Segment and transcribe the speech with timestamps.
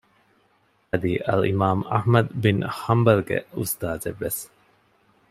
[0.89, 4.41] އަދި އަލްއިމާމު އަޙްމަދު ބިން ޙަންބަލުގެ އުސްތާޒެއްވެސް